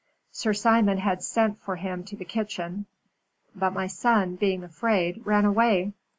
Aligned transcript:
Sir 0.31 0.51
Simon 0.53 0.97
had 0.97 1.21
sent 1.21 1.59
for 1.59 1.75
him 1.75 2.03
to 2.05 2.15
the 2.15 2.25
kitchen, 2.25 2.87
but 3.55 3.71
my 3.71 3.85
son, 3.85 4.35
being 4.35 4.63
afraid, 4.63 5.23
ran 5.27 5.45
away. 5.45 5.93